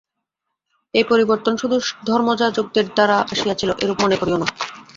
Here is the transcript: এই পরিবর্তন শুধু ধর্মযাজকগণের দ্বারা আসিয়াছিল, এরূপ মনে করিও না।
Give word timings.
এই 0.93 1.05
পরিবর্তন 1.11 1.53
শুধু 1.57 1.75
ধর্মযাজকগণের 2.05 2.87
দ্বারা 2.89 3.15
আসিয়াছিল, 3.25 3.69
এরূপ 3.83 3.97
মনে 4.03 4.17
করিও 4.17 4.37
না। 4.41 4.47